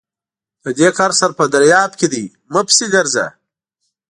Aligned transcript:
د 0.63 0.65
دې 0.79 0.89
کار 0.97 1.11
سر 1.19 1.31
په 1.37 1.43
درياب 1.53 1.91
کې 1.99 2.07
دی؛ 2.13 2.25
مه 2.51 2.61
پسې 2.67 2.85
ګرځه! 2.95 3.25